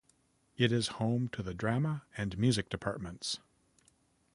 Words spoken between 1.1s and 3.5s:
to the drama and music departments.